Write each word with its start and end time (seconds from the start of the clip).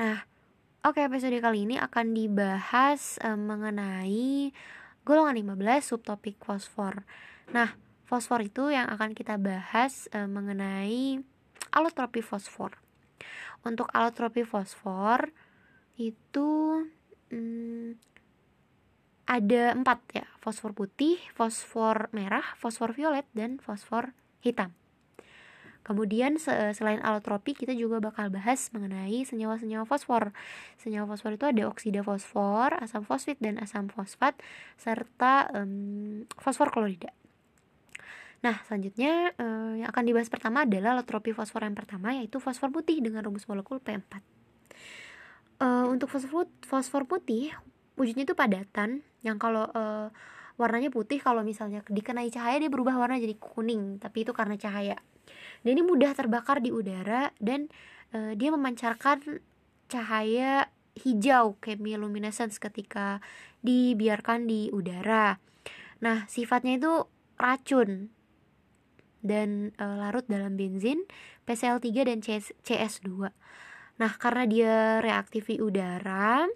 Nah, 0.00 0.24
oke 0.80 0.96
episode 1.04 1.36
kali 1.44 1.68
ini 1.68 1.76
akan 1.76 2.16
dibahas 2.16 3.20
uh, 3.20 3.36
mengenai 3.36 4.48
golongan 5.04 5.36
15 5.36 5.92
subtopik 5.92 6.40
fosfor. 6.40 7.04
Nah, 7.52 7.76
fosfor 8.08 8.40
itu 8.40 8.72
yang 8.72 8.88
akan 8.88 9.12
kita 9.12 9.36
bahas 9.36 10.08
uh, 10.16 10.24
mengenai 10.24 11.20
alotropi 11.76 12.24
fosfor. 12.24 12.80
Untuk 13.60 13.92
alotropi 13.92 14.40
fosfor 14.40 15.28
itu 16.00 16.80
hmm, 17.28 18.00
ada 19.28 19.76
empat 19.76 20.00
ya, 20.16 20.24
fosfor 20.40 20.72
putih, 20.72 21.20
fosfor 21.36 22.08
merah, 22.16 22.56
fosfor 22.56 22.96
violet, 22.96 23.28
dan 23.36 23.60
fosfor 23.60 24.16
hitam. 24.40 24.79
Kemudian 25.80 26.36
selain 26.76 27.00
alotropi 27.00 27.56
kita 27.56 27.72
juga 27.72 27.98
bakal 28.04 28.28
bahas 28.28 28.68
mengenai 28.70 29.24
senyawa-senyawa 29.24 29.88
fosfor. 29.88 30.36
Senyawa 30.76 31.08
fosfor 31.08 31.34
itu 31.34 31.48
ada 31.48 31.66
oksida 31.66 32.04
fosfor, 32.04 32.76
asam 32.78 33.02
fosfit 33.02 33.40
dan 33.40 33.56
asam 33.56 33.88
fosfat 33.88 34.36
serta 34.76 35.48
um, 35.56 36.28
fosfor 36.36 36.68
klorida. 36.68 37.10
Nah, 38.40 38.56
selanjutnya 38.64 39.36
uh, 39.36 39.76
yang 39.76 39.88
akan 39.92 40.04
dibahas 40.04 40.32
pertama 40.32 40.64
adalah 40.64 40.96
alotropi 40.96 41.36
fosfor 41.36 41.60
yang 41.60 41.76
pertama 41.76 42.16
yaitu 42.16 42.40
fosfor 42.40 42.72
putih 42.72 43.00
dengan 43.04 43.20
rumus 43.24 43.44
molekul 43.44 43.80
P4. 43.80 44.00
Uh, 44.00 44.20
eh, 45.60 45.86
untuk 45.92 46.08
fosfor 46.64 47.04
putih 47.04 47.52
wujudnya 48.00 48.24
itu 48.24 48.32
padatan 48.32 49.04
yang 49.20 49.36
kalau 49.36 49.68
uh, 49.76 50.08
warnanya 50.56 50.88
putih 50.88 51.20
kalau 51.20 51.44
misalnya 51.44 51.84
dikenai 51.84 52.32
cahaya 52.32 52.56
dia 52.56 52.72
berubah 52.72 52.96
warna 52.96 53.20
jadi 53.20 53.36
kuning, 53.36 54.00
tapi 54.00 54.24
itu 54.24 54.32
karena 54.32 54.56
cahaya 54.56 54.96
dan 55.60 55.70
ini 55.76 55.82
mudah 55.84 56.12
terbakar 56.16 56.64
di 56.64 56.72
udara 56.72 57.32
dan 57.40 57.68
uh, 58.16 58.32
dia 58.36 58.48
memancarkan 58.52 59.42
cahaya 59.90 60.70
hijau 60.94 61.56
chemiluminescence 61.62 62.58
ketika 62.58 63.18
dibiarkan 63.64 64.48
di 64.48 64.68
udara. 64.72 65.38
Nah, 66.00 66.24
sifatnya 66.26 66.80
itu 66.80 66.92
racun 67.36 68.08
dan 69.20 69.72
e, 69.76 69.84
larut 69.84 70.24
dalam 70.24 70.56
benzin, 70.56 71.04
PCl3 71.44 71.86
dan 72.08 72.18
CS, 72.24 72.56
CS2. 72.64 73.28
Nah, 74.00 74.12
karena 74.16 74.44
dia 74.48 74.74
reaktif 75.04 75.48
di 75.52 75.60
udara 75.60 76.48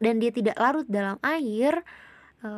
dan 0.00 0.14
dia 0.20 0.32
tidak 0.32 0.56
larut 0.56 0.88
dalam 0.88 1.20
air, 1.20 1.84
e, 2.40 2.48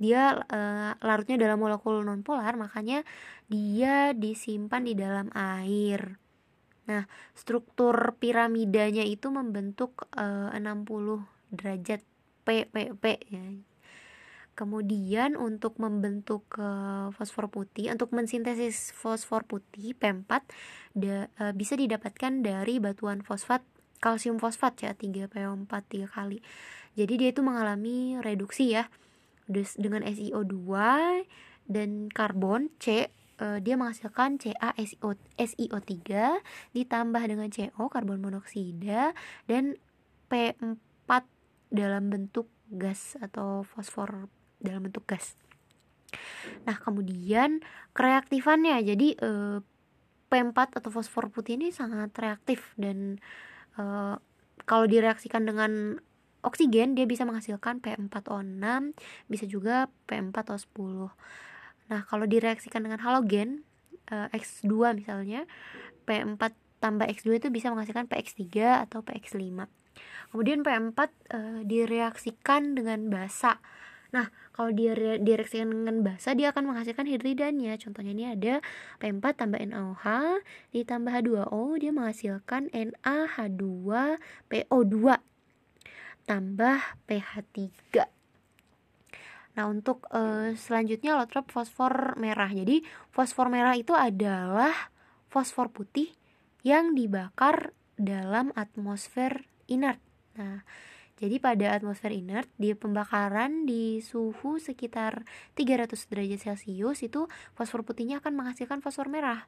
dia 0.00 0.32
uh, 0.32 0.96
larutnya 1.04 1.36
dalam 1.36 1.60
molekul 1.60 2.00
nonpolar 2.00 2.56
makanya 2.56 3.04
dia 3.52 4.16
disimpan 4.16 4.80
di 4.88 4.96
dalam 4.96 5.28
air. 5.36 6.16
Nah, 6.88 7.04
struktur 7.36 8.16
piramidanya 8.18 9.04
itu 9.06 9.30
membentuk 9.30 10.10
eh, 10.16 10.50
uh, 10.50 10.58
60 10.58 11.22
derajat 11.54 12.02
P 12.42 12.66
P 12.66 12.96
P 12.96 13.04
ya. 13.28 13.44
Kemudian 14.58 15.38
untuk 15.38 15.78
membentuk 15.78 16.48
uh, 16.58 17.12
fosfor 17.14 17.46
putih, 17.52 17.94
untuk 17.94 18.10
mensintesis 18.12 18.92
fosfor 18.92 19.46
putih 19.46 19.94
P4 19.96 20.30
da, 20.92 21.30
uh, 21.40 21.52
bisa 21.54 21.78
didapatkan 21.78 22.42
dari 22.42 22.76
batuan 22.82 23.22
fosfat 23.22 23.62
kalsium 24.02 24.40
fosfat 24.40 24.84
ya 24.84 24.92
3PO4 24.96 25.70
3 25.70 26.08
kali. 26.08 26.38
Jadi 26.98 27.12
dia 27.16 27.28
itu 27.30 27.40
mengalami 27.40 28.18
reduksi 28.20 28.74
ya 28.74 28.90
dengan 29.50 30.06
SiO2 30.06 30.70
dan 31.66 32.06
karbon 32.10 32.70
C 32.78 33.10
uh, 33.40 33.58
dia 33.58 33.74
menghasilkan 33.74 34.36
CaSiO 34.38 35.16
SiO3 35.34 35.90
ditambah 36.76 37.22
dengan 37.24 37.48
CO 37.50 37.88
karbon 37.88 38.20
monoksida 38.22 39.16
dan 39.48 39.74
P4 40.30 41.10
dalam 41.72 42.12
bentuk 42.12 42.46
gas 42.70 43.18
atau 43.18 43.66
fosfor 43.66 44.30
dalam 44.62 44.86
bentuk 44.86 45.08
gas. 45.08 45.34
Nah, 46.66 46.76
kemudian 46.78 47.62
kereaktifannya 47.96 48.82
jadi 48.82 49.08
uh, 49.22 49.58
P4 50.30 50.78
atau 50.78 50.90
fosfor 50.94 51.32
putih 51.34 51.58
ini 51.58 51.74
sangat 51.74 52.14
reaktif 52.14 52.74
dan 52.78 53.18
uh, 53.74 54.14
kalau 54.68 54.86
direaksikan 54.86 55.42
dengan 55.42 55.98
oksigen 56.42 56.96
dia 56.96 57.04
bisa 57.04 57.28
menghasilkan 57.28 57.80
P4O6 57.80 58.96
bisa 59.28 59.44
juga 59.44 59.92
P4O10 60.08 61.12
nah 61.90 62.06
kalau 62.06 62.24
direaksikan 62.28 62.86
dengan 62.86 63.02
halogen 63.02 63.66
uh, 64.10 64.28
X2 64.30 64.98
misalnya 64.98 65.46
P4 66.06 66.42
tambah 66.80 67.06
X2 67.06 67.44
itu 67.44 67.48
bisa 67.52 67.68
menghasilkan 67.68 68.08
PX3 68.08 68.40
atau 68.88 69.04
PX5 69.04 69.68
kemudian 70.30 70.62
P4 70.62 70.98
uh, 70.98 71.04
eh, 71.04 71.66
direaksikan 71.66 72.78
dengan 72.78 73.10
basa. 73.10 73.58
Nah, 74.10 74.26
kalau 74.50 74.74
dia 74.74 74.90
direaksikan 75.22 75.70
dengan 75.70 76.02
basa, 76.02 76.34
dia 76.34 76.50
akan 76.50 76.74
menghasilkan 76.74 77.06
hidridannya. 77.06 77.78
Contohnya 77.78 78.10
ini 78.10 78.26
ada 78.26 78.58
P4 78.98 79.22
tambah 79.38 79.62
NaOH 79.62 80.42
ditambah 80.74 81.14
H2O, 81.14 81.78
dia 81.78 81.94
menghasilkan 81.94 82.74
NaH2PO2 82.74 85.29
tambah 86.26 86.78
pH 87.06 87.44
3 87.94 88.20
Nah, 89.58 89.66
untuk 89.66 90.06
uh, 90.14 90.54
selanjutnya 90.54 91.18
alotrop 91.18 91.50
fosfor 91.50 92.14
merah. 92.16 92.48
Jadi, 92.48 92.86
fosfor 93.10 93.50
merah 93.50 93.74
itu 93.74 93.92
adalah 93.92 94.72
fosfor 95.26 95.74
putih 95.74 96.14
yang 96.62 96.94
dibakar 96.94 97.74
dalam 97.98 98.54
atmosfer 98.54 99.44
inert. 99.66 99.98
Nah, 100.38 100.62
jadi 101.20 101.36
pada 101.36 101.76
atmosfer 101.76 102.16
inert 102.16 102.48
di 102.56 102.72
pembakaran 102.72 103.68
di 103.68 104.00
suhu 104.00 104.56
sekitar 104.56 105.28
300 105.52 105.92
derajat 106.08 106.40
Celcius 106.40 107.04
itu 107.04 107.28
fosfor 107.52 107.84
putihnya 107.84 108.24
akan 108.24 108.32
menghasilkan 108.40 108.80
fosfor 108.80 109.12
merah. 109.12 109.44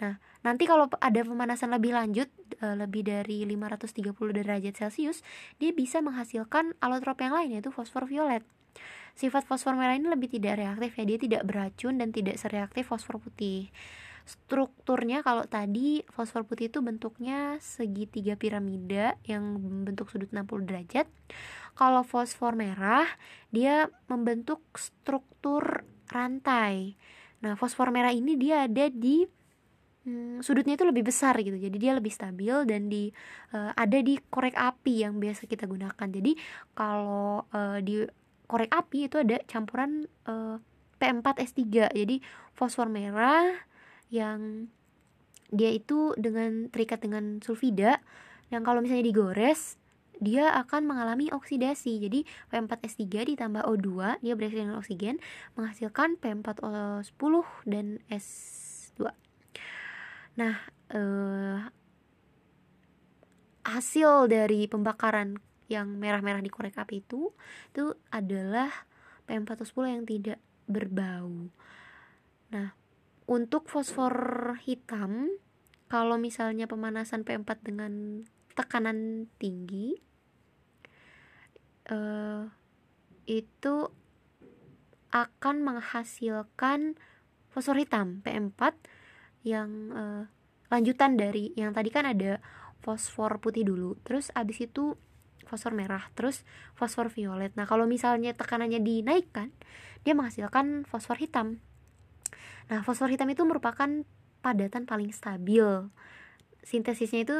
Nah, 0.00 0.16
nanti 0.40 0.64
kalau 0.64 0.88
ada 0.98 1.20
pemanasan 1.20 1.76
lebih 1.76 1.92
lanjut 1.92 2.28
e, 2.56 2.66
lebih 2.72 3.04
dari 3.04 3.44
530 3.44 4.16
derajat 4.16 4.74
Celcius, 4.74 5.20
dia 5.60 5.76
bisa 5.76 6.00
menghasilkan 6.00 6.72
alotrop 6.80 7.20
yang 7.20 7.36
lain 7.36 7.60
yaitu 7.60 7.68
fosfor 7.68 8.08
violet. 8.08 8.40
Sifat 9.12 9.44
fosfor 9.44 9.76
merah 9.76 10.00
ini 10.00 10.08
lebih 10.08 10.32
tidak 10.32 10.56
reaktif 10.56 10.96
ya, 10.96 11.04
dia 11.04 11.18
tidak 11.20 11.42
beracun 11.44 12.00
dan 12.00 12.08
tidak 12.14 12.40
sereaktif 12.40 12.88
fosfor 12.88 13.20
putih. 13.20 13.68
Strukturnya 14.24 15.26
kalau 15.26 15.44
tadi 15.44 16.06
fosfor 16.08 16.46
putih 16.46 16.70
itu 16.70 16.80
bentuknya 16.80 17.58
segitiga 17.58 18.38
piramida 18.38 19.18
yang 19.26 19.58
membentuk 19.58 20.08
sudut 20.08 20.30
60 20.30 20.70
derajat. 20.70 21.06
Kalau 21.74 22.06
fosfor 22.06 22.54
merah 22.54 23.04
dia 23.50 23.90
membentuk 24.06 24.62
struktur 24.78 25.82
rantai. 26.08 26.94
Nah, 27.42 27.56
fosfor 27.56 27.90
merah 27.90 28.12
ini 28.14 28.36
dia 28.36 28.68
ada 28.68 28.86
di 28.86 29.24
hmm, 30.10 30.42
sudutnya 30.42 30.74
itu 30.74 30.82
lebih 30.82 31.06
besar 31.06 31.38
gitu 31.38 31.54
jadi 31.54 31.76
dia 31.78 31.92
lebih 31.94 32.10
stabil 32.10 32.66
dan 32.66 32.90
di 32.90 33.14
uh, 33.54 33.70
ada 33.78 33.98
di 34.02 34.18
korek 34.18 34.58
api 34.58 35.06
yang 35.06 35.22
biasa 35.22 35.46
kita 35.46 35.70
gunakan 35.70 36.08
jadi 36.10 36.34
kalau 36.74 37.46
uh, 37.54 37.78
di 37.78 38.02
korek 38.50 38.74
api 38.74 39.06
itu 39.06 39.22
ada 39.22 39.38
campuran 39.46 40.10
uh, 40.26 40.58
P4S3 40.98 41.94
jadi 41.94 42.16
fosfor 42.58 42.90
merah 42.90 43.54
yang 44.10 44.66
dia 45.50 45.70
itu 45.70 46.14
dengan 46.18 46.66
terikat 46.70 47.02
dengan 47.02 47.38
sulfida 47.38 48.02
yang 48.50 48.66
kalau 48.66 48.82
misalnya 48.82 49.06
digores 49.06 49.80
dia 50.20 50.52
akan 50.52 50.84
mengalami 50.84 51.32
oksidasi. 51.32 51.96
Jadi 51.96 52.28
P4S3 52.52 53.08
ditambah 53.34 53.64
O2, 53.64 54.20
dia 54.20 54.36
bereaksi 54.36 54.60
dengan 54.60 54.76
oksigen 54.76 55.16
menghasilkan 55.56 56.20
P4O10 56.20 57.32
dan 57.64 58.04
S2. 58.12 59.08
Nah, 60.40 60.56
eh, 60.88 61.60
hasil 63.60 64.24
dari 64.32 64.64
pembakaran 64.64 65.36
yang 65.68 66.00
merah-merah 66.00 66.40
di 66.40 66.48
korek 66.48 66.80
api 66.80 67.04
itu 67.04 67.28
itu 67.70 67.92
adalah 68.08 68.72
PM410 69.28 69.84
yang 69.84 70.04
tidak 70.08 70.38
berbau. 70.64 71.52
Nah, 72.56 72.72
untuk 73.28 73.68
fosfor 73.68 74.56
hitam 74.64 75.28
kalau 75.92 76.16
misalnya 76.16 76.64
pemanasan 76.64 77.20
PM4 77.22 77.50
dengan 77.60 77.92
tekanan 78.56 79.28
tinggi 79.36 80.00
eh, 81.84 82.42
itu 83.28 83.76
akan 85.12 85.56
menghasilkan 85.60 86.96
fosfor 87.52 87.76
hitam 87.76 88.24
PM4 88.24 88.72
yang 89.46 89.70
uh, 89.92 90.24
lanjutan 90.70 91.16
dari 91.16 91.50
yang 91.56 91.72
tadi 91.74 91.90
kan 91.90 92.06
ada 92.06 92.38
fosfor 92.80 93.42
putih 93.42 93.66
dulu 93.66 93.96
terus 94.06 94.32
abis 94.32 94.64
itu 94.64 94.96
fosfor 95.44 95.74
merah 95.74 96.06
terus 96.14 96.46
fosfor 96.78 97.10
violet. 97.10 97.50
Nah 97.58 97.66
kalau 97.66 97.90
misalnya 97.90 98.30
tekanannya 98.38 98.78
dinaikkan 98.78 99.50
dia 100.06 100.14
menghasilkan 100.14 100.86
fosfor 100.86 101.18
hitam. 101.18 101.58
Nah 102.70 102.86
fosfor 102.86 103.10
hitam 103.10 103.26
itu 103.28 103.42
merupakan 103.42 104.06
padatan 104.40 104.86
paling 104.86 105.10
stabil. 105.10 105.66
Sintesisnya 106.62 107.26
itu 107.26 107.38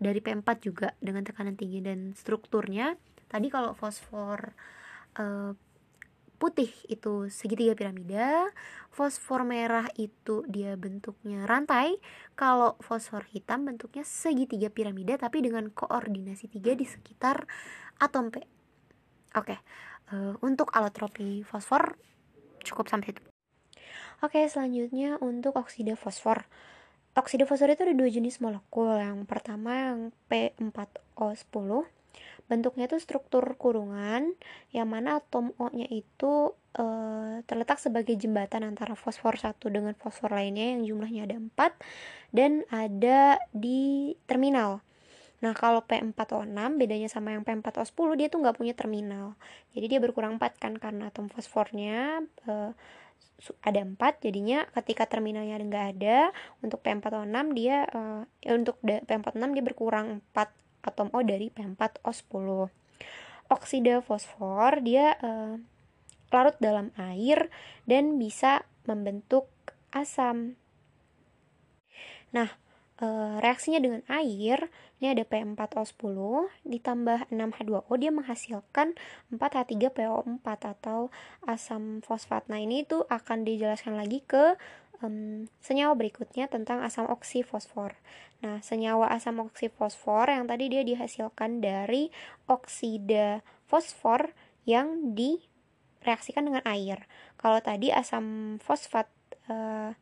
dari 0.00 0.20
P4 0.20 0.48
juga 0.60 0.92
dengan 1.00 1.24
tekanan 1.24 1.56
tinggi. 1.56 1.80
Dan 1.80 2.12
strukturnya 2.12 2.94
tadi 3.26 3.48
kalau 3.48 3.72
fosfor 3.72 4.52
uh, 5.16 5.56
putih 6.40 6.72
itu 6.88 7.28
segitiga 7.28 7.76
piramida, 7.76 8.48
fosfor 8.88 9.44
merah 9.44 9.84
itu 10.00 10.40
dia 10.48 10.72
bentuknya 10.80 11.44
rantai, 11.44 12.00
kalau 12.32 12.80
fosfor 12.80 13.28
hitam 13.28 13.68
bentuknya 13.68 14.08
segitiga 14.08 14.72
piramida 14.72 15.20
tapi 15.20 15.44
dengan 15.44 15.68
koordinasi 15.68 16.48
tiga 16.48 16.72
di 16.72 16.88
sekitar 16.88 17.44
atom 18.00 18.32
P. 18.32 18.40
Oke, 19.36 19.60
uh, 20.16 20.34
untuk 20.40 20.72
alotropi 20.72 21.44
fosfor 21.44 22.00
cukup 22.64 22.88
sampai 22.88 23.12
itu. 23.12 23.22
Oke, 24.24 24.40
selanjutnya 24.48 25.20
untuk 25.20 25.60
oksida 25.60 25.92
fosfor. 25.92 26.48
Oksida 27.16 27.44
fosfor 27.44 27.68
itu 27.72 27.84
ada 27.84 27.94
dua 27.96 28.08
jenis 28.08 28.40
molekul. 28.40 28.96
Yang 28.96 29.28
pertama 29.28 29.72
yang 29.76 29.98
P4O10 30.28 31.99
bentuknya 32.50 32.90
itu 32.90 32.98
struktur 32.98 33.54
kurungan 33.54 34.34
yang 34.74 34.90
mana 34.90 35.22
atom 35.22 35.54
O-nya 35.62 35.86
itu 35.86 36.58
e, 36.74 36.84
terletak 37.46 37.78
sebagai 37.78 38.18
jembatan 38.18 38.66
antara 38.66 38.98
fosfor 38.98 39.38
satu 39.38 39.70
dengan 39.70 39.94
fosfor 39.94 40.34
lainnya 40.34 40.74
yang 40.74 40.82
jumlahnya 40.82 41.30
ada 41.30 41.36
4 41.38 42.34
dan 42.34 42.66
ada 42.74 43.38
di 43.54 44.12
terminal. 44.26 44.82
Nah, 45.40 45.56
kalau 45.56 45.80
P4O6 45.86 46.58
bedanya 46.76 47.08
sama 47.08 47.32
yang 47.32 47.46
P4O10 47.46 48.08
dia 48.18 48.28
tuh 48.28 48.44
nggak 48.44 48.58
punya 48.60 48.74
terminal. 48.76 49.38
Jadi 49.72 49.86
dia 49.96 50.00
berkurang 50.02 50.36
4 50.36 50.60
kan 50.60 50.74
karena 50.76 51.08
atom 51.08 51.30
fosfornya 51.30 52.26
e, 52.44 52.74
ada 53.64 53.80
4 53.80 53.96
jadinya 54.20 54.68
ketika 54.76 55.08
terminalnya 55.08 55.56
nggak 55.56 55.86
ada 55.96 56.18
untuk 56.60 56.84
P4O6 56.84 57.36
dia 57.56 57.88
uh, 57.88 58.22
untuk 58.52 58.76
P4O6 58.84 59.44
dia 59.56 59.64
berkurang 59.64 60.20
4 60.36 60.69
atom 60.84 61.08
O 61.12 61.20
dari 61.24 61.52
P4O10. 61.52 62.68
Oksida 63.50 63.98
fosfor 64.00 64.78
dia 64.80 65.18
uh, 65.20 65.58
larut 66.30 66.56
dalam 66.62 66.94
air 66.94 67.50
dan 67.90 68.16
bisa 68.16 68.62
membentuk 68.86 69.50
asam. 69.90 70.54
Nah, 72.30 72.54
uh, 73.02 73.42
reaksinya 73.42 73.82
dengan 73.82 74.02
air, 74.06 74.70
ini 75.02 75.16
ada 75.16 75.26
P4O10 75.26 76.16
ditambah 76.62 77.18
6H2O 77.34 77.92
dia 77.98 78.12
menghasilkan 78.14 78.94
4H3PO4 79.34 80.46
atau 80.46 81.10
asam 81.42 82.04
fosfat. 82.06 82.46
Nah, 82.46 82.62
ini 82.62 82.86
tuh 82.86 83.02
akan 83.10 83.42
dijelaskan 83.42 83.98
lagi 83.98 84.22
ke 84.22 84.54
um, 85.04 85.48
senyawa 85.60 85.96
berikutnya 85.96 86.48
tentang 86.48 86.84
asam 86.84 87.08
oksifosfor. 87.08 87.96
Nah, 88.40 88.64
senyawa 88.64 89.12
asam 89.12 89.40
oksifosfor 89.44 90.32
yang 90.32 90.48
tadi 90.48 90.72
dia 90.72 90.80
dihasilkan 90.84 91.60
dari 91.60 92.08
oksida 92.48 93.44
fosfor 93.68 94.32
yang 94.64 95.12
direaksikan 95.12 96.48
dengan 96.48 96.64
air. 96.64 97.04
Kalau 97.36 97.60
tadi 97.60 97.92
asam 97.92 98.56
fosfat 98.60 99.08
uh, 99.48 99.92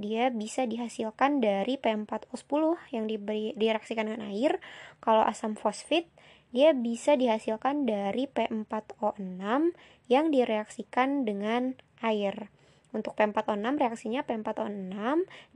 dia 0.00 0.32
bisa 0.32 0.64
dihasilkan 0.64 1.44
dari 1.44 1.76
P4O10 1.76 2.80
yang 2.96 3.04
diberi 3.04 3.52
direaksikan 3.60 4.08
dengan 4.08 4.24
air. 4.32 4.56
Kalau 5.04 5.20
asam 5.20 5.52
fosfit 5.52 6.08
dia 6.52 6.76
bisa 6.76 7.16
dihasilkan 7.16 7.88
dari 7.88 8.28
P4O6 8.28 9.72
yang 10.08 10.28
direaksikan 10.28 11.24
dengan 11.24 11.76
air. 12.04 12.52
Untuk 12.92 13.16
P4O6 13.16 13.80
reaksinya 13.80 14.20
P4O6 14.22 14.96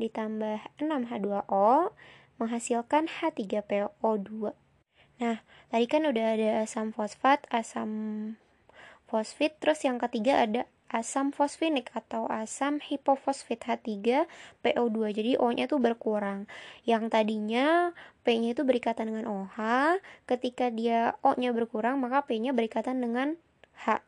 ditambah 0.00 0.58
6H2O 0.80 1.92
menghasilkan 2.40 3.08
H3PO2. 3.08 4.52
Nah, 5.16 5.40
tadi 5.72 5.86
kan 5.88 6.04
udah 6.04 6.26
ada 6.36 6.48
asam 6.64 6.92
fosfat, 6.92 7.44
asam 7.48 7.90
fosfit, 9.08 9.56
terus 9.56 9.80
yang 9.84 9.96
ketiga 9.96 10.44
ada 10.44 10.68
asam 10.86 11.34
fosfinik 11.34 11.90
atau 11.96 12.30
asam 12.30 12.78
hipofosfit 12.78 13.58
H3PO2. 13.58 14.96
Jadi 15.10 15.32
O-nya 15.40 15.66
tuh 15.66 15.82
berkurang. 15.82 16.46
Yang 16.86 17.10
tadinya 17.10 17.90
P-nya 18.22 18.54
itu 18.54 18.62
berikatan 18.62 19.10
dengan 19.10 19.26
OH, 19.26 19.56
ketika 20.30 20.70
dia 20.70 21.18
O-nya 21.26 21.50
berkurang, 21.50 21.98
maka 21.98 22.22
P-nya 22.26 22.54
berikatan 22.54 23.02
dengan 23.02 23.34
H. 23.82 24.05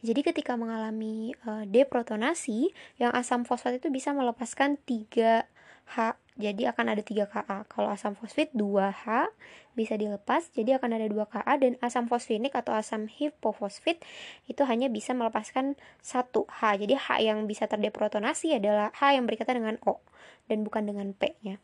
Jadi 0.00 0.20
ketika 0.22 0.54
mengalami 0.58 1.34
uh, 1.46 1.64
deprotonasi, 1.66 2.72
yang 2.98 3.12
asam 3.14 3.42
fosfat 3.46 3.78
itu 3.82 3.88
bisa 3.88 4.10
melepaskan 4.16 4.78
3H. 4.84 5.96
Jadi 6.40 6.64
akan 6.64 6.86
ada 6.96 7.02
3 7.04 7.28
Ka. 7.28 7.44
Kalau 7.68 7.88
asam 7.92 8.16
fosfit 8.16 8.48
2H 8.56 9.28
bisa 9.76 9.96
dilepas, 10.00 10.48
jadi 10.52 10.80
akan 10.80 10.96
ada 10.96 11.06
2 11.08 11.28
Ka 11.28 11.44
dan 11.60 11.76
asam 11.84 12.08
fosfinik 12.08 12.56
atau 12.56 12.72
asam 12.72 13.08
hipofosfit 13.08 14.00
itu 14.48 14.62
hanya 14.64 14.88
bisa 14.88 15.12
melepaskan 15.12 15.76
1H. 16.00 16.60
Jadi 16.80 16.94
H 16.96 17.08
yang 17.20 17.44
bisa 17.44 17.68
terdeprotonasi 17.68 18.56
adalah 18.56 18.92
H 18.96 19.16
yang 19.16 19.28
berikatan 19.28 19.60
dengan 19.60 19.76
O 19.84 20.00
dan 20.48 20.64
bukan 20.64 20.88
dengan 20.88 21.12
P-nya. 21.12 21.60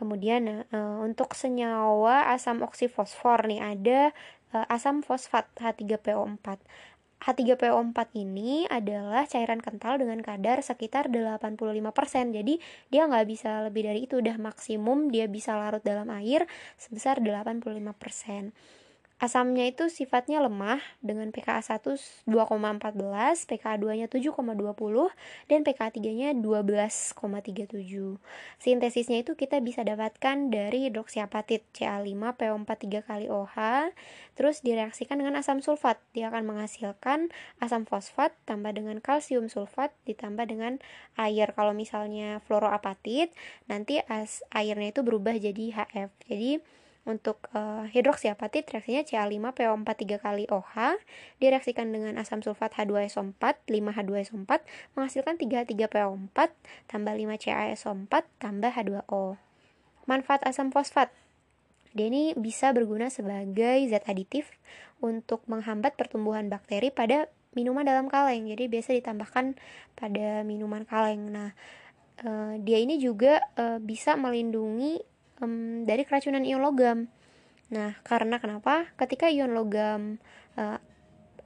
Kemudian 0.00 0.64
uh, 0.72 0.96
untuk 1.04 1.36
senyawa 1.36 2.32
asam 2.32 2.64
oksifosfor 2.64 3.44
nih 3.44 3.60
ada 3.60 4.00
uh, 4.56 4.64
asam 4.72 5.04
fosfat 5.04 5.44
H3PO4. 5.60 6.56
H3PO4 7.20 8.16
ini 8.16 8.64
adalah 8.64 9.28
cairan 9.28 9.60
kental 9.60 10.00
dengan 10.00 10.24
kadar 10.24 10.64
sekitar 10.64 11.12
85%. 11.12 12.32
Jadi 12.32 12.56
dia 12.88 13.04
nggak 13.04 13.26
bisa 13.28 13.68
lebih 13.68 13.84
dari 13.84 14.08
itu, 14.08 14.24
udah 14.24 14.40
maksimum 14.40 15.12
dia 15.12 15.28
bisa 15.28 15.52
larut 15.60 15.84
dalam 15.84 16.08
air 16.16 16.48
sebesar 16.80 17.20
85%. 17.20 18.79
Asamnya 19.20 19.68
itu 19.68 19.92
sifatnya 19.92 20.40
lemah 20.40 20.80
dengan 21.04 21.28
pKa 21.28 21.60
1 21.60 22.24
2,14, 22.24 22.24
pKa 23.44 23.76
2-nya 23.76 24.08
7,20 24.08 24.32
dan 25.44 25.60
pKa 25.60 25.92
3-nya 25.92 26.32
12,37. 26.40 28.16
Sintesisnya 28.56 29.20
itu 29.20 29.36
kita 29.36 29.60
bisa 29.60 29.84
dapatkan 29.84 30.48
dari 30.48 30.88
hidroksiapatit 30.88 31.68
Ca5PO4 31.68 32.70
3 32.72 33.04
kali 33.04 33.28
OH 33.28 33.56
terus 34.40 34.64
direaksikan 34.64 35.20
dengan 35.20 35.36
asam 35.36 35.60
sulfat. 35.60 36.00
Dia 36.16 36.32
akan 36.32 36.56
menghasilkan 36.56 37.28
asam 37.60 37.84
fosfat 37.84 38.32
tambah 38.48 38.72
dengan 38.72 39.04
kalsium 39.04 39.52
sulfat 39.52 39.92
ditambah 40.08 40.48
dengan 40.48 40.80
air. 41.20 41.52
Kalau 41.52 41.76
misalnya 41.76 42.40
fluoroapatit 42.48 43.36
nanti 43.68 44.00
as 44.08 44.40
airnya 44.48 44.96
itu 44.96 45.04
berubah 45.04 45.36
jadi 45.36 45.76
HF. 45.76 46.08
Jadi 46.24 46.80
untuk 47.10 47.50
uh, 47.50 47.84
hidroksiapatit 47.90 48.70
reaksinya 48.70 49.02
Ca5PO4 49.02 49.88
3 50.06 50.22
kali 50.22 50.44
OH 50.46 50.96
direaksikan 51.42 51.90
dengan 51.90 52.14
asam 52.16 52.38
sulfat 52.40 52.70
H2SO4 52.78 53.66
5H2SO4 53.66 54.50
menghasilkan 54.94 55.34
3H3PO4 55.36 56.38
tambah 56.86 57.12
5CaSO4 57.18 58.14
tambah 58.38 58.70
H2O. 58.70 59.36
Manfaat 60.06 60.46
asam 60.46 60.70
fosfat 60.70 61.10
dia 61.90 62.06
ini 62.06 62.38
bisa 62.38 62.70
berguna 62.70 63.10
sebagai 63.10 63.82
zat 63.90 64.06
aditif 64.06 64.46
untuk 65.02 65.42
menghambat 65.50 65.98
pertumbuhan 65.98 66.46
bakteri 66.46 66.94
pada 66.94 67.26
minuman 67.50 67.82
dalam 67.82 68.06
kaleng. 68.06 68.46
Jadi 68.46 68.70
biasa 68.70 68.94
ditambahkan 68.94 69.58
pada 69.98 70.46
minuman 70.46 70.86
kaleng. 70.86 71.34
Nah, 71.34 71.50
uh, 72.22 72.54
dia 72.62 72.78
ini 72.78 73.02
juga 73.02 73.42
uh, 73.58 73.82
bisa 73.82 74.14
melindungi 74.14 75.02
um, 75.40 75.84
dari 75.88 76.06
keracunan 76.06 76.44
ion 76.44 76.62
logam. 76.62 76.98
Nah, 77.70 77.96
karena 78.06 78.38
kenapa? 78.38 78.88
Ketika 78.96 79.26
ion 79.28 79.52
logam 79.56 80.20
uh, 80.56 80.78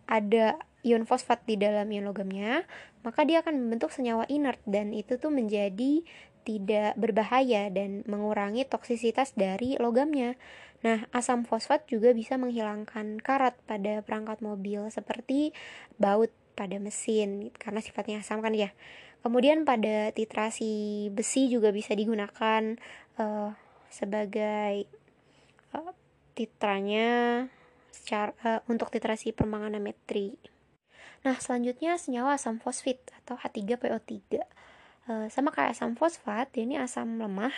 ada 0.05 0.59
ion 0.85 1.09
fosfat 1.09 1.43
di 1.49 1.57
dalam 1.57 1.89
ion 1.89 2.05
logamnya, 2.05 2.69
maka 3.03 3.25
dia 3.25 3.41
akan 3.41 3.57
membentuk 3.57 3.91
senyawa 3.91 4.29
inert 4.29 4.61
dan 4.69 4.93
itu 4.93 5.17
tuh 5.17 5.33
menjadi 5.33 6.05
tidak 6.45 6.93
berbahaya 7.01 7.73
dan 7.73 8.05
mengurangi 8.05 8.69
toksisitas 8.69 9.33
dari 9.33 9.81
logamnya. 9.81 10.37
Nah, 10.85 11.09
asam 11.17 11.49
fosfat 11.49 11.89
juga 11.89 12.13
bisa 12.13 12.37
menghilangkan 12.37 13.17
karat 13.25 13.57
pada 13.65 14.05
perangkat 14.05 14.45
mobil 14.45 14.85
seperti 14.93 15.57
baut 15.97 16.29
pada 16.53 16.77
mesin 16.77 17.49
karena 17.57 17.81
sifatnya 17.81 18.21
asam 18.21 18.45
kan 18.45 18.53
ya. 18.53 18.77
Kemudian 19.25 19.65
pada 19.65 20.13
titrasi 20.13 21.09
besi 21.09 21.49
juga 21.49 21.73
bisa 21.73 21.97
digunakan 21.97 22.77
uh, 23.17 23.57
sebagai 23.95 24.91
uh, 25.71 25.95
titranya 26.35 27.47
secara 27.95 28.35
uh, 28.43 28.61
untuk 28.67 28.91
titrasi 28.91 29.31
permanganometri. 29.31 30.35
Nah, 31.23 31.39
selanjutnya 31.39 31.95
senyawa 31.95 32.35
asam 32.35 32.59
fosfit 32.59 32.99
atau 33.23 33.39
H3PO3. 33.39 34.11
Uh, 35.07 35.27
sama 35.31 35.55
kayak 35.55 35.79
asam 35.79 35.95
fosfat, 35.95 36.51
ini 36.59 36.75
asam 36.75 37.23
lemah 37.23 37.55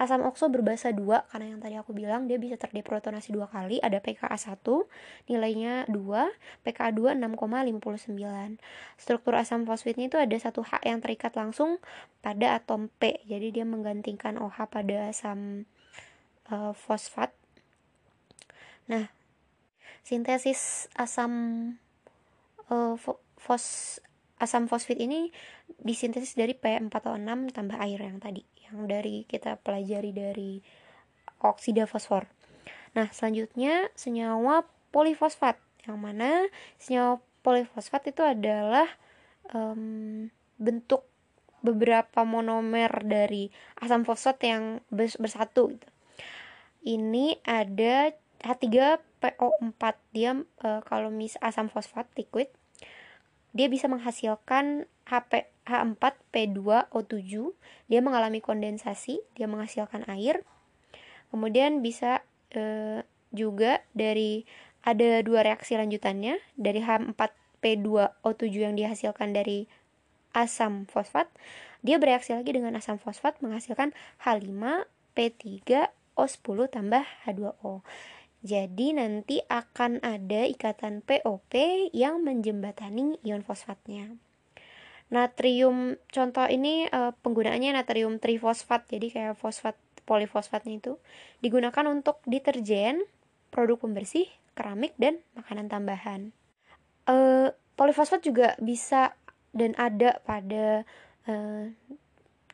Asam 0.00 0.24
okso 0.24 0.48
berbasa 0.48 0.96
2 0.96 1.28
karena 1.28 1.46
yang 1.52 1.60
tadi 1.60 1.76
aku 1.76 1.92
bilang 1.92 2.24
dia 2.24 2.40
bisa 2.40 2.56
terdeprotonasi 2.56 3.36
dua 3.36 3.52
kali. 3.52 3.84
Ada 3.84 4.00
pKa 4.00 4.32
1 4.32 4.64
nilainya 5.28 5.84
2, 5.92 6.64
pKa 6.64 6.88
2 6.96 7.20
6,59. 7.20 8.56
Struktur 8.96 9.36
asam 9.36 9.68
fosfitnya 9.68 10.08
itu 10.08 10.16
ada 10.16 10.32
satu 10.40 10.64
H 10.64 10.80
yang 10.88 11.04
terikat 11.04 11.36
langsung 11.36 11.84
pada 12.24 12.56
atom 12.56 12.88
P. 12.96 13.20
Jadi 13.28 13.60
dia 13.60 13.68
menggantikan 13.68 14.40
OH 14.40 14.72
pada 14.72 15.12
asam 15.12 15.68
uh, 16.48 16.72
fosfat. 16.72 17.36
Nah, 18.88 19.12
sintesis 20.00 20.88
asam 20.96 21.32
uh, 22.72 22.96
fos 23.36 24.00
asam 24.40 24.66
fosfit 24.66 24.96
ini 24.96 25.28
disintesis 25.84 26.32
dari 26.32 26.56
P4O6 26.56 27.52
tambah 27.52 27.76
air 27.76 28.00
yang 28.00 28.18
tadi 28.18 28.40
yang 28.64 28.88
dari 28.88 29.28
kita 29.28 29.60
pelajari 29.60 30.10
dari 30.16 30.52
oksida 31.44 31.84
fosfor. 31.84 32.24
Nah, 32.96 33.12
selanjutnya 33.12 33.92
senyawa 33.94 34.64
polifosfat 34.90 35.60
yang 35.84 36.00
mana 36.00 36.48
senyawa 36.80 37.20
polifosfat 37.44 38.12
itu 38.12 38.24
adalah 38.24 38.88
um, 39.52 40.28
bentuk 40.60 41.04
beberapa 41.60 42.24
monomer 42.24 42.88
dari 43.04 43.52
asam 43.80 44.04
fosfat 44.04 44.40
yang 44.44 44.64
bersatu 44.92 45.76
gitu. 45.76 45.88
Ini 46.80 47.44
ada 47.44 48.16
H3PO4 48.40 49.82
dia 50.16 50.32
e, 50.40 50.68
kalau 50.88 51.12
mis 51.12 51.36
asam 51.44 51.68
fosfat 51.68 52.08
liquid 52.16 52.48
dia 53.50 53.66
bisa 53.66 53.90
menghasilkan 53.90 54.86
HP 55.06 55.46
H4P2O7 55.66 57.54
dia 57.90 58.00
mengalami 58.02 58.40
kondensasi 58.42 59.20
dia 59.34 59.46
menghasilkan 59.50 60.04
air. 60.10 60.42
Kemudian 61.30 61.82
bisa 61.82 62.22
e, 62.50 62.62
juga 63.30 63.78
dari 63.94 64.44
ada 64.82 65.22
dua 65.22 65.42
reaksi 65.46 65.76
lanjutannya 65.78 66.38
dari 66.58 66.82
H4P2O7 66.82 68.54
yang 68.54 68.74
dihasilkan 68.74 69.32
dari 69.34 69.66
asam 70.34 70.86
fosfat. 70.86 71.26
Dia 71.82 71.98
bereaksi 71.98 72.32
lagi 72.34 72.52
dengan 72.54 72.76
asam 72.78 72.98
fosfat 72.98 73.42
menghasilkan 73.42 73.92
H5P3O10 74.22 76.58
tambah 76.70 77.04
H2O 77.26 77.82
jadi 78.40 78.96
nanti 78.96 79.44
akan 79.44 80.00
ada 80.00 80.48
ikatan 80.48 81.04
POP 81.04 81.52
yang 81.92 82.24
menjembatani 82.24 83.20
ion 83.20 83.44
fosfatnya. 83.44 84.16
Natrium 85.12 86.00
contoh 86.08 86.48
ini 86.48 86.88
e, 86.88 87.00
penggunaannya 87.20 87.76
natrium 87.76 88.16
trifosfat. 88.16 88.88
Jadi 88.88 89.12
kayak 89.12 89.36
fosfat 89.36 89.76
polifosfatnya 90.08 90.80
itu 90.80 90.96
digunakan 91.44 91.84
untuk 91.92 92.24
deterjen, 92.24 93.04
produk 93.52 93.76
pembersih, 93.76 94.24
keramik 94.56 94.96
dan 94.96 95.20
makanan 95.36 95.68
tambahan. 95.68 96.20
E, 97.04 97.16
polifosfat 97.76 98.24
juga 98.24 98.56
bisa 98.56 99.12
dan 99.52 99.76
ada 99.76 100.16
pada 100.24 100.88
e, 101.28 101.34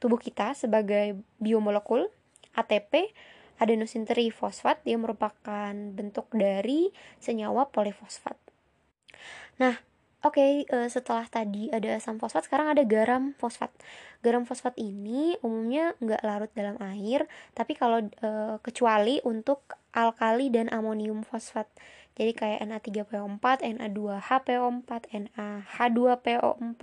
tubuh 0.03 0.19
kita 0.19 0.59
sebagai 0.59 1.15
biomolekul 1.39 2.11
ATP 2.59 3.15
adenosin 3.57 4.05
trifosfat 4.05 4.85
dia 4.85 4.97
merupakan 5.01 5.73
bentuk 5.73 6.29
dari 6.33 6.93
senyawa 7.21 7.69
polifosfat. 7.73 8.37
Nah, 9.57 9.81
oke 10.25 10.37
okay, 10.37 10.53
eh, 10.69 10.89
setelah 10.93 11.25
tadi 11.29 11.73
ada 11.73 11.97
asam 11.97 12.21
fosfat, 12.21 12.45
sekarang 12.45 12.77
ada 12.77 12.85
garam 12.85 13.33
fosfat. 13.41 13.73
Garam 14.21 14.45
fosfat 14.45 14.77
ini 14.77 15.41
umumnya 15.41 15.97
nggak 16.03 16.23
larut 16.25 16.53
dalam 16.53 16.77
air, 16.83 17.25
tapi 17.57 17.73
kalau 17.79 18.05
uh, 18.21 18.59
kecuali 18.61 19.23
untuk 19.25 19.77
alkali 19.97 20.53
dan 20.53 20.69
amonium 20.69 21.25
fosfat. 21.25 21.69
Jadi 22.17 22.33
kayak 22.33 22.65
Na3PO4, 22.65 23.45
Na2HPO4, 23.77 24.91
NaH2PO4 25.29 26.83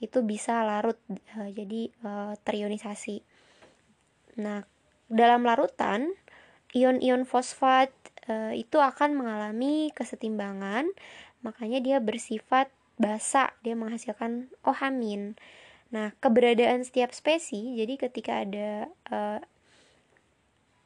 itu 0.00 0.18
bisa 0.24 0.64
larut 0.64 0.96
uh, 1.36 1.50
jadi 1.52 1.92
terionisasi. 2.40 3.20
Nah, 4.40 4.64
dalam 5.12 5.44
larutan, 5.44 6.16
ion-ion 6.72 7.28
fosfat 7.28 7.92
e, 8.24 8.56
itu 8.56 8.80
akan 8.80 9.12
mengalami 9.12 9.92
kesetimbangan, 9.92 10.88
makanya 11.44 11.84
dia 11.84 11.98
bersifat 12.00 12.72
basa, 12.96 13.52
dia 13.60 13.76
menghasilkan 13.76 14.48
ohamin. 14.64 15.36
Nah, 15.92 16.16
keberadaan 16.24 16.88
setiap 16.88 17.12
spesies, 17.12 17.76
jadi 17.76 18.00
ketika 18.00 18.48
ada 18.48 18.88
e, 18.88 19.18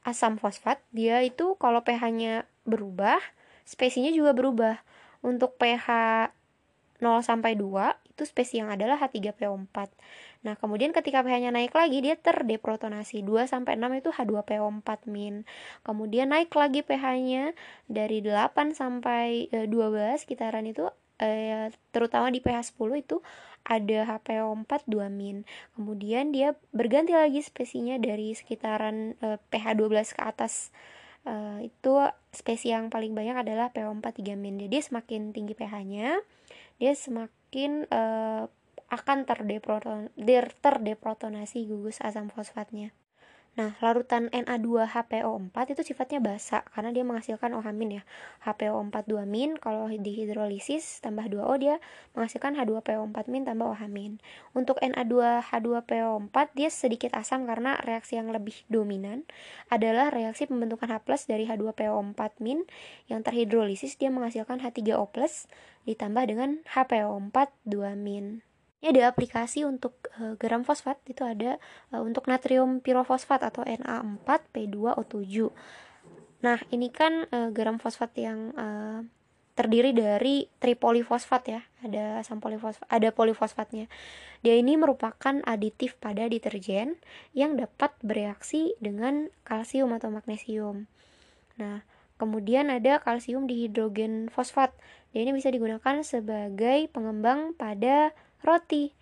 asam 0.03 0.35
fosfat, 0.35 0.83
dia 0.91 1.23
itu 1.23 1.55
kalau 1.55 1.79
pH-nya 1.83 2.43
berubah, 2.67 3.19
spesiesnya 3.63 4.11
juga 4.11 4.35
berubah. 4.35 4.75
Untuk 5.23 5.57
pH 5.57 5.87
0 6.97 7.21
sampai 7.21 7.53
2 7.53 8.13
itu 8.17 8.23
spesies 8.25 8.65
yang 8.65 8.73
adalah 8.73 8.97
H3PO4. 8.97 9.77
Nah, 10.41 10.57
kemudian 10.57 10.89
ketika 10.89 11.21
pH-nya 11.21 11.53
naik 11.53 11.73
lagi 11.77 12.01
dia 12.01 12.17
terdeprotonasi 12.17 13.21
2 13.21 13.45
sampai 13.45 13.77
6 13.77 14.01
itu 14.01 14.09
H2PO4 14.09 14.89
min. 15.05 15.45
Kemudian 15.85 16.33
naik 16.33 16.49
lagi 16.57 16.81
pH-nya 16.81 17.53
dari 17.85 18.25
8 18.25 18.73
sampai 18.73 19.53
e, 19.53 19.69
12 19.69 20.25
sekitaran 20.25 20.65
itu 20.65 20.89
e, 21.21 21.69
terutama 21.93 22.33
di 22.33 22.41
pH 22.41 22.73
10 22.73 23.05
itu 23.05 23.21
ada 23.67 24.17
HPO4 24.17 24.71
2 24.89 25.13
min. 25.13 25.45
Kemudian 25.77 26.33
dia 26.33 26.57
berganti 26.73 27.13
lagi 27.13 27.45
spesiesnya 27.45 28.01
dari 28.01 28.33
sekitaran 28.33 29.13
e, 29.21 29.37
pH 29.53 29.77
12 29.77 30.17
ke 30.17 30.21
atas 30.25 30.73
Uh, 31.27 31.59
itu 31.59 31.91
spesies 32.31 32.71
yang 32.71 32.87
paling 32.87 33.11
banyak 33.11 33.35
adalah 33.35 33.67
PO4 33.75 34.23
3 34.23 34.39
min. 34.39 34.63
Jadi 34.63 34.79
semakin 34.79 35.35
tinggi 35.35 35.59
pH-nya, 35.59 36.23
dia 36.77 36.93
semakin 36.93 37.89
uh, 37.89 38.45
akan 38.87 39.27
terdeproton, 39.27 40.13
terdeprotonasi 40.63 41.67
gugus 41.67 41.99
asam 41.99 42.31
fosfatnya. 42.31 42.95
Nah, 43.57 43.73
larutan 43.81 44.29
Na2HPO4 44.29 45.55
itu 45.73 45.81
sifatnya 45.81 46.21
basa 46.21 46.61
karena 46.77 46.93
dia 46.93 47.01
menghasilkan 47.01 47.57
OH- 47.57 47.73
ya. 47.89 48.05
HPO4 48.45 48.93
2- 49.09 49.57
kalau 49.57 49.89
dihidrolisis 49.89 51.01
tambah 51.01 51.25
2O 51.25 51.57
dia 51.57 51.81
menghasilkan 52.13 52.53
H2PO4- 52.53 53.49
tambah 53.49 53.73
OH-. 53.73 54.21
Untuk 54.53 54.77
Na2H2PO4 54.77 56.35
dia 56.53 56.69
sedikit 56.69 57.17
asam 57.17 57.49
karena 57.49 57.81
reaksi 57.81 58.21
yang 58.21 58.29
lebih 58.29 58.61
dominan 58.69 59.25
adalah 59.73 60.13
reaksi 60.13 60.45
pembentukan 60.45 60.93
H+ 60.93 61.25
dari 61.25 61.49
H2PO4- 61.49 62.37
yang 63.09 63.25
terhidrolisis 63.25 63.97
dia 63.97 64.13
menghasilkan 64.13 64.61
H3O+ 64.61 65.09
ditambah 65.89 66.23
dengan 66.29 66.61
HPO4 66.77 67.35
2- 67.65 68.46
ini 68.77 68.93
ada 68.93 69.09
aplikasi 69.09 69.65
untuk 69.65 69.97
uh, 70.21 70.37
garam 70.37 70.61
fosfat 70.61 71.01
itu 71.09 71.25
ada 71.25 71.57
uh, 71.89 72.01
untuk 72.05 72.29
natrium 72.29 72.77
pirofosfat 72.77 73.41
atau 73.41 73.65
Na4P2O7. 73.65 75.49
Nah, 76.45 76.61
ini 76.69 76.93
kan 76.93 77.25
uh, 77.33 77.49
garam 77.49 77.81
fosfat 77.81 78.13
yang 78.21 78.53
uh, 78.53 79.01
terdiri 79.57 79.97
dari 79.97 80.45
tripolifosfat 80.61 81.43
ya. 81.49 81.65
Ada 81.81 82.21
asam 82.21 82.37
polifosfat, 82.37 82.85
ada 82.85 83.09
polifosfatnya. 83.09 83.89
Dia 84.45 84.53
ini 84.53 84.77
merupakan 84.77 85.41
aditif 85.49 85.97
pada 85.97 86.29
deterjen 86.29 87.01
yang 87.33 87.57
dapat 87.57 87.97
bereaksi 88.05 88.77
dengan 88.77 89.33
kalsium 89.41 89.89
atau 89.97 90.13
magnesium. 90.13 90.85
Nah, 91.57 91.81
kemudian 92.21 92.69
ada 92.69 93.01
kalsium 93.01 93.49
dihidrogen 93.49 94.29
fosfat. 94.29 94.69
Dia 95.17 95.25
ini 95.25 95.33
bisa 95.33 95.49
digunakan 95.49 96.05
sebagai 96.05 96.85
pengembang 96.93 97.57
pada 97.57 98.13
roti. 98.43 98.93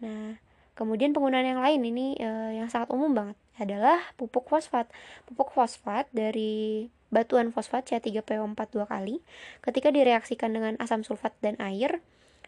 Nah, 0.00 0.38
kemudian 0.74 1.12
penggunaan 1.12 1.46
yang 1.46 1.60
lain 1.60 1.80
ini 1.84 2.16
uh, 2.18 2.50
yang 2.54 2.72
sangat 2.72 2.90
umum 2.90 3.12
banget 3.12 3.36
adalah 3.60 4.00
pupuk 4.16 4.48
fosfat. 4.48 4.88
Pupuk 5.28 5.52
fosfat 5.52 6.08
dari 6.10 6.88
batuan 7.10 7.50
fosfat 7.50 7.90
C3PO4 7.90 8.60
dua 8.70 8.86
kali 8.86 9.20
ketika 9.60 9.90
direaksikan 9.90 10.54
dengan 10.54 10.78
asam 10.78 11.02
sulfat 11.02 11.34
dan 11.42 11.58
air, 11.58 12.00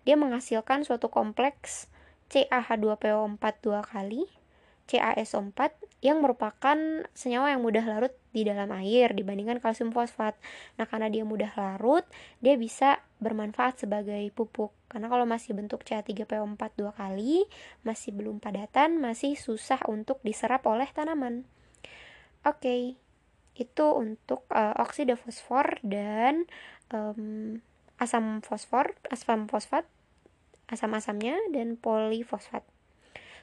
dia 0.06 0.14
menghasilkan 0.14 0.86
suatu 0.86 1.10
kompleks 1.10 1.90
CaH2PO4 2.32 3.44
dua 3.60 3.84
kali 3.84 4.24
CaSO4 4.90 5.72
yang 6.02 6.18
merupakan 6.18 6.76
senyawa 7.14 7.54
yang 7.54 7.62
mudah 7.62 7.86
larut 7.86 8.14
di 8.34 8.42
dalam 8.42 8.74
air 8.74 9.14
dibandingkan 9.14 9.62
kalsium 9.62 9.94
fosfat. 9.94 10.34
Nah, 10.80 10.88
karena 10.90 11.06
dia 11.06 11.22
mudah 11.22 11.54
larut, 11.54 12.02
dia 12.42 12.58
bisa 12.58 12.98
bermanfaat 13.22 13.86
sebagai 13.86 14.26
pupuk. 14.34 14.74
Karena 14.90 15.06
kalau 15.06 15.22
masih 15.24 15.54
bentuk 15.54 15.86
CH3PO4 15.86 16.62
dua 16.74 16.92
kali, 16.92 17.46
masih 17.86 18.10
belum 18.12 18.42
padatan, 18.42 18.98
masih 18.98 19.38
susah 19.38 19.78
untuk 19.86 20.18
diserap 20.26 20.66
oleh 20.66 20.90
tanaman. 20.90 21.46
Oke, 22.42 22.58
okay. 22.58 22.82
itu 23.54 23.86
untuk 23.94 24.42
uh, 24.50 24.74
oksida 24.82 25.14
fosfor 25.14 25.78
dan 25.86 26.50
um, 26.90 27.62
asam 28.02 28.42
fosfor, 28.42 28.98
asam 29.14 29.46
fosfat, 29.46 29.86
asam-asamnya 30.66 31.38
dan 31.54 31.78
polifosfat. 31.78 32.66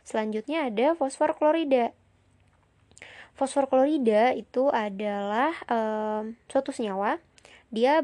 Selanjutnya 0.03 0.67
ada 0.67 0.95
fosfor 0.97 1.35
klorida. 1.37 1.95
Fosfor 3.37 3.71
klorida 3.71 4.35
itu 4.35 4.67
adalah 4.67 5.55
um, 5.71 6.35
suatu 6.51 6.75
senyawa. 6.75 7.23
Dia 7.71 8.03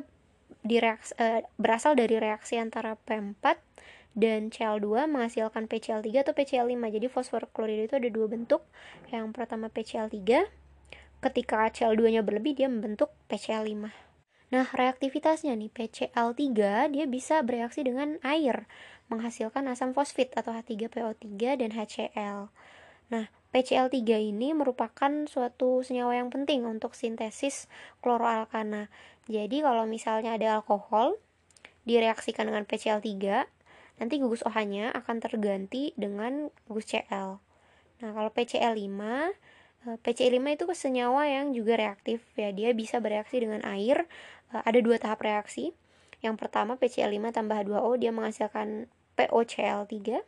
direaks, 0.63 1.11
uh, 1.19 1.43
berasal 1.59 1.99
dari 1.99 2.15
reaksi 2.21 2.55
antara 2.55 2.95
P4 3.03 3.59
dan 4.15 4.47
Cl2 4.47 5.11
menghasilkan 5.11 5.67
PCl3 5.67 6.07
atau 6.23 6.31
PCl5. 6.31 6.79
Jadi 6.79 7.07
fosfor 7.11 7.51
klorida 7.51 7.83
itu 7.91 7.95
ada 7.99 8.09
dua 8.09 8.27
bentuk. 8.31 8.63
Yang 9.11 9.35
pertama 9.35 9.67
PCl3, 9.67 10.47
ketika 11.19 11.67
HCl2 11.67 12.01
nya 12.15 12.21
berlebih 12.23 12.55
dia 12.55 12.71
membentuk 12.71 13.11
PCl5 13.27 14.04
nah 14.53 14.69
reaktivitasnya 14.69 15.57
nih 15.57 15.71
PCl3 15.73 16.41
dia 16.93 17.05
bisa 17.09 17.41
bereaksi 17.41 17.81
dengan 17.81 18.21
air 18.21 18.69
menghasilkan 19.09 19.65
asam 19.69 19.93
fosfit 19.93 20.33
atau 20.37 20.53
H3PO3 20.53 21.61
dan 21.61 21.73
HCl 21.73 22.49
nah 23.09 23.25
PCl3 23.55 24.03
ini 24.35 24.51
merupakan 24.51 25.31
suatu 25.31 25.79
senyawa 25.79 26.19
yang 26.19 26.27
penting 26.27 26.67
untuk 26.67 26.91
sintesis 26.91 27.71
kloroalkana. 28.03 28.91
Jadi 29.31 29.63
kalau 29.63 29.87
misalnya 29.87 30.35
ada 30.35 30.59
alkohol 30.59 31.15
direaksikan 31.87 32.51
dengan 32.51 32.67
PCl3, 32.67 33.47
nanti 34.03 34.19
gugus 34.19 34.43
OH-nya 34.43 34.91
akan 34.91 35.23
terganti 35.23 35.95
dengan 35.95 36.51
gugus 36.67 36.91
Cl. 36.91 37.39
Nah, 38.03 38.09
kalau 38.11 38.27
PCl5, 38.35 38.91
eh, 39.85 39.97
PCl5 40.01 40.41
itu 40.57 40.65
senyawa 40.73 41.29
yang 41.29 41.53
juga 41.53 41.77
reaktif 41.77 42.21
ya, 42.35 42.49
dia 42.51 42.73
bisa 42.73 42.97
bereaksi 42.99 43.41
dengan 43.41 43.61
air. 43.65 44.05
Eh, 44.53 44.61
ada 44.65 44.79
dua 44.81 44.97
tahap 44.97 45.21
reaksi. 45.21 45.71
Yang 46.25 46.35
pertama 46.41 46.77
PCl5 46.81 47.21
tambah 47.31 47.55
H2O 47.65 48.01
dia 48.01 48.09
menghasilkan 48.09 48.89
POCl3 49.15 50.25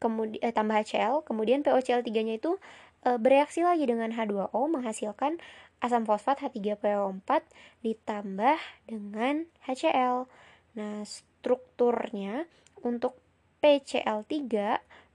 kemudian 0.00 0.40
eh, 0.40 0.50
tambah 0.50 0.80
HCl, 0.80 1.22
kemudian 1.28 1.60
POCl3-nya 1.60 2.40
itu 2.40 2.56
e, 3.04 3.20
bereaksi 3.20 3.62
lagi 3.62 3.84
dengan 3.84 4.10
H2O 4.10 4.66
menghasilkan 4.72 5.36
asam 5.84 6.08
fosfat 6.08 6.40
H3PO4 6.40 7.44
ditambah 7.84 8.58
dengan 8.88 9.44
HCl. 9.68 10.24
Nah, 10.80 11.04
strukturnya 11.04 12.48
untuk 12.80 13.20
PCl3 13.60 14.40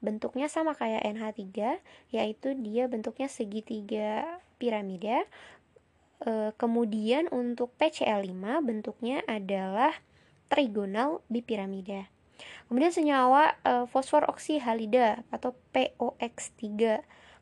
bentuknya 0.06 0.46
sama 0.46 0.78
kayak 0.78 1.02
NH3 1.02 1.82
yaitu 2.14 2.54
dia 2.62 2.86
bentuknya 2.86 3.26
segitiga 3.26 4.40
piramida. 4.62 5.26
E, 6.22 6.54
kemudian 6.56 7.26
untuk 7.34 7.74
PCl5 7.82 8.62
bentuknya 8.62 9.26
adalah 9.26 9.98
trigonal 10.48 11.26
bipiramida. 11.28 12.06
Kemudian 12.68 12.92
senyawa 12.92 13.56
uh, 13.62 13.86
fosfor 13.86 14.26
oksihalida 14.28 15.24
atau 15.30 15.54
POX3. 15.72 16.62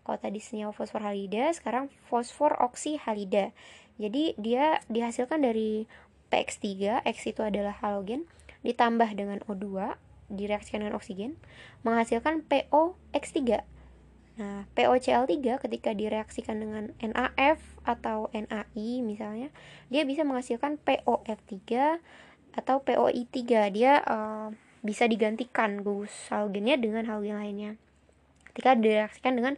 Kalau 0.03 0.17
tadi 0.19 0.39
senyawa 0.43 0.75
fosfor 0.75 0.99
halida, 0.99 1.47
sekarang 1.55 1.87
fosfor 2.11 2.59
oksihalida. 2.59 3.55
Jadi 3.95 4.35
dia 4.35 4.83
dihasilkan 4.91 5.39
dari 5.39 5.87
PX3, 6.27 7.05
X 7.07 7.17
itu 7.29 7.39
adalah 7.45 7.77
halogen, 7.79 8.27
ditambah 8.65 9.15
dengan 9.15 9.39
O2, 9.47 9.95
direaksikan 10.31 10.83
dengan 10.85 10.95
oksigen, 10.99 11.39
menghasilkan 11.87 12.43
POX3. 12.47 13.63
Nah, 14.33 14.65
POCl3 14.73 15.61
ketika 15.61 15.93
direaksikan 15.93 16.57
dengan 16.57 16.83
NaF 16.97 17.61
atau 17.85 18.33
NaI 18.33 19.05
misalnya, 19.05 19.53
dia 19.93 20.03
bisa 20.03 20.25
menghasilkan 20.25 20.81
POF3 20.81 21.61
atau 22.57 22.81
POI3. 22.81 23.39
Dia 23.69 24.01
uh, 24.01 24.49
bisa 24.81 25.05
digantikan 25.05 25.85
gugus 25.85 26.11
halogennya 26.33 26.75
dengan 26.81 27.05
halogen 27.07 27.37
lainnya 27.39 27.71
ketika 28.53 28.77
direaksikan 28.77 29.33
dengan 29.33 29.55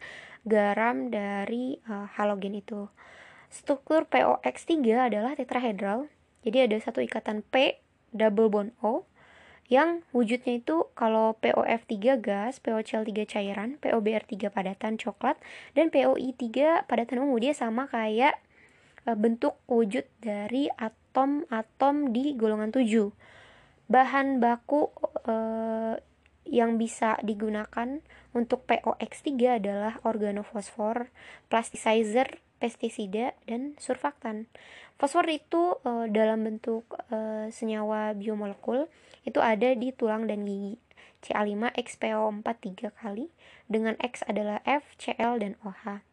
garam 0.48 1.12
dari 1.12 1.84
uh, 1.92 2.08
halogen 2.16 2.56
itu. 2.56 2.88
Struktur 3.52 4.08
POX3 4.08 5.12
adalah 5.12 5.36
tetrahedral. 5.36 6.08
Jadi 6.48 6.58
ada 6.72 6.78
satu 6.80 7.04
ikatan 7.04 7.44
P 7.44 7.84
double 8.16 8.48
bond 8.48 8.72
O 8.80 9.04
yang 9.66 10.06
wujudnya 10.14 10.62
itu 10.62 10.86
kalau 10.94 11.34
POF3 11.42 12.22
gas, 12.22 12.62
POCl3 12.62 13.26
cairan, 13.26 13.70
POBr3 13.82 14.54
padatan 14.54 15.02
coklat, 15.02 15.42
dan 15.74 15.90
POI3 15.90 16.86
padatan 16.86 17.26
ungu 17.26 17.42
dia 17.42 17.58
sama 17.58 17.90
kayak 17.90 18.38
uh, 19.10 19.18
bentuk 19.18 19.58
wujud 19.66 20.06
dari 20.22 20.70
atom-atom 20.78 22.14
di 22.14 22.38
golongan 22.38 22.70
7 22.70 23.10
bahan 23.86 24.42
baku 24.42 24.90
uh, 25.30 25.94
yang 26.46 26.78
bisa 26.78 27.18
digunakan 27.26 28.02
untuk 28.34 28.66
POX3 28.70 29.62
adalah 29.62 29.98
organofosfor, 30.06 31.10
plasticizer, 31.50 32.42
pestisida, 32.62 33.34
dan 33.50 33.74
surfaktan. 33.82 34.46
Fosfor 34.96 35.26
itu 35.28 35.76
uh, 35.84 36.06
dalam 36.08 36.46
bentuk 36.46 36.86
uh, 37.12 37.50
senyawa 37.50 38.14
biomolekul 38.16 38.88
itu 39.26 39.42
ada 39.42 39.74
di 39.74 39.92
tulang 39.92 40.30
dan 40.30 40.46
gigi. 40.46 40.80
Ca5XPO4 41.26 42.46
3 42.46 43.02
kali 43.02 43.34
dengan 43.66 43.98
X 43.98 44.22
adalah 44.30 44.62
F, 44.62 44.94
Cl, 45.02 45.42
dan 45.42 45.58
OH. 45.66 46.06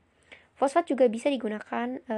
Fosfat 0.56 0.88
juga 0.88 1.04
bisa 1.10 1.28
digunakan 1.28 2.00
e, 2.06 2.16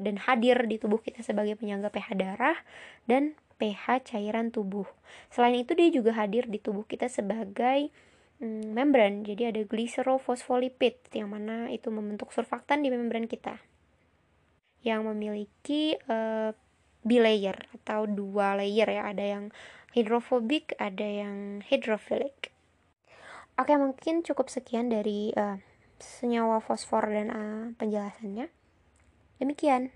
dan 0.00 0.16
hadir 0.24 0.64
di 0.64 0.80
tubuh 0.80 1.02
kita 1.02 1.20
sebagai 1.20 1.58
penyangga 1.58 1.90
pH 1.90 2.16
darah 2.16 2.58
dan 3.04 3.36
pH 3.60 4.14
cairan 4.14 4.48
tubuh. 4.54 4.88
Selain 5.28 5.58
itu 5.58 5.76
dia 5.76 5.92
juga 5.92 6.16
hadir 6.16 6.48
di 6.48 6.56
tubuh 6.56 6.88
kita 6.88 7.12
sebagai 7.12 7.92
mm, 8.40 8.72
membran. 8.72 9.26
Jadi 9.26 9.42
ada 9.52 9.60
glycerofosfolipid 9.66 11.12
yang 11.12 11.28
mana 11.34 11.68
itu 11.68 11.92
membentuk 11.92 12.32
surfaktan 12.32 12.80
di 12.80 12.88
membran 12.88 13.28
kita. 13.28 13.60
Yang 14.80 15.00
memiliki 15.12 15.98
uh, 16.08 16.56
bilayer 17.04 17.56
atau 17.80 18.08
dua 18.08 18.56
layer 18.56 18.88
ya, 18.88 19.12
ada 19.12 19.24
yang 19.24 19.44
hidrofobik, 19.92 20.74
ada 20.78 21.04
yang 21.04 21.62
hidrofilik. 21.66 22.50
Oke, 23.60 23.76
mungkin 23.76 24.24
cukup 24.24 24.48
sekian 24.48 24.88
dari 24.88 25.34
uh, 25.36 25.60
senyawa 26.00 26.64
fosfor 26.64 27.04
dan 27.10 27.28
uh, 27.28 27.64
penjelasannya. 27.76 28.48
Demikian. 29.36 29.92